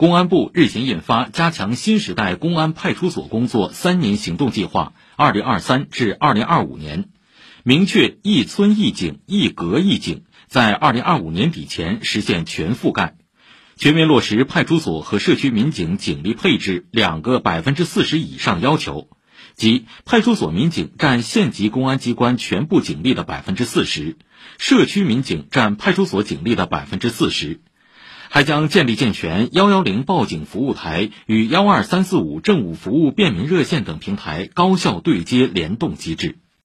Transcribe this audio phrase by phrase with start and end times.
[0.00, 7.04] 公安部日前印发《加强新时代公安派出所工作三年行动计划（二零二三至二零二五年）》，
[7.64, 13.14] 明确一村一警、一格一警，在二零二五年底前实现全覆盖，
[13.76, 19.10] 全面落实派出所和社区民警警力配置两个百分之四十以上要求，
[19.54, 24.16] 即派出所民警占县级公安机关全部警力的百分之四十，
[24.56, 27.60] 社区民警占派出所警力的百分之四十。
[28.32, 36.38] 还将建立健全幺幺零报警服务台与幺二三四五政务服务便民热线等平台高效对接联动机制。